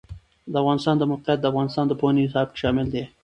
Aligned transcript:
د 0.51 0.53
افغانستان 0.61 0.95
د 0.99 1.03
موقعیت 1.11 1.39
د 1.41 1.45
افغانستان 1.51 1.85
د 1.87 1.93
پوهنې 1.99 2.21
نصاب 2.25 2.47
کې 2.51 2.59
شامل 2.63 2.87
دي. 2.93 3.03